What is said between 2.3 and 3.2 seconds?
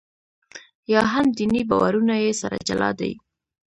سره جلا دي.